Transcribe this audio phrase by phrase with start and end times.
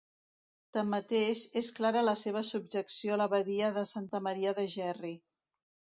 [0.77, 5.13] Tanmateix, és clara la seva subjecció a l'abadia de Santa Maria de Gerri.